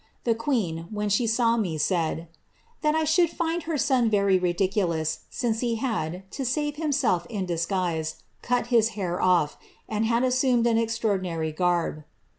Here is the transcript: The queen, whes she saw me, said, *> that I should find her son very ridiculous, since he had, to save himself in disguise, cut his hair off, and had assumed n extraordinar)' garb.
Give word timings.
The 0.23 0.33
queen, 0.33 0.87
whes 0.91 1.13
she 1.13 1.27
saw 1.27 1.57
me, 1.57 1.77
said, 1.77 2.27
*> 2.55 2.81
that 2.81 2.95
I 2.95 3.03
should 3.03 3.29
find 3.29 3.61
her 3.69 3.77
son 3.77 4.09
very 4.09 4.39
ridiculous, 4.39 5.25
since 5.29 5.59
he 5.59 5.75
had, 5.75 6.23
to 6.31 6.43
save 6.43 6.77
himself 6.77 7.27
in 7.29 7.45
disguise, 7.45 8.15
cut 8.41 8.67
his 8.73 8.89
hair 8.97 9.21
off, 9.21 9.59
and 9.87 10.07
had 10.07 10.23
assumed 10.23 10.65
n 10.65 10.77
extraordinar)' 10.79 11.55
garb. 11.55 12.03